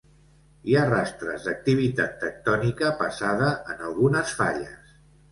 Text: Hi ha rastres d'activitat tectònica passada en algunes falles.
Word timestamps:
Hi 0.69 0.75
ha 0.77 0.85
rastres 0.91 1.43
d'activitat 1.49 2.15
tectònica 2.23 2.89
passada 3.01 3.51
en 3.75 3.83
algunes 3.89 4.33
falles. 4.41 4.97